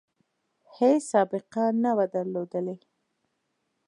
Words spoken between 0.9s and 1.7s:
سابقه